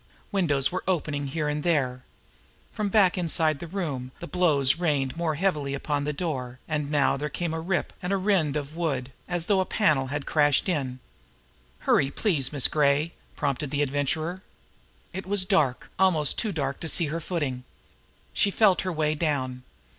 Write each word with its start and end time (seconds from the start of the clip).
Windows 0.31 0.71
were 0.71 0.83
opening 0.87 1.27
here 1.27 1.47
and 1.47 1.61
there. 1.61 2.03
From 2.71 2.89
back 2.89 3.19
inside 3.19 3.59
the 3.59 3.67
room, 3.67 4.11
the 4.19 4.25
blows 4.25 4.77
rained 4.77 5.15
more 5.15 5.35
heavily 5.35 5.75
upon 5.75 6.05
the 6.05 6.11
door 6.11 6.57
and 6.67 6.89
now 6.89 7.17
there 7.17 7.29
came 7.29 7.51
the 7.51 7.59
rip 7.59 7.93
and 8.01 8.25
rend 8.25 8.55
of 8.57 8.75
wood, 8.75 9.11
as 9.27 9.45
though 9.45 9.59
a 9.59 9.63
panel 9.67 10.07
had 10.07 10.25
crashed 10.25 10.67
in. 10.67 10.97
"Hurry, 11.81 12.09
please, 12.09 12.51
Miss 12.51 12.67
Gray!" 12.67 13.13
prompted 13.35 13.69
the 13.69 13.83
Adventurer. 13.83 14.41
It 15.13 15.27
was 15.27 15.45
dark, 15.45 15.91
almost 15.99 16.35
too 16.39 16.51
dark 16.51 16.79
to 16.79 16.87
see 16.89 17.05
her 17.13 17.21
footing. 17.21 17.63
She 18.33 18.49
felt 18.49 18.81
her 18.81 18.91
way 18.91 19.13
down. 19.13 19.61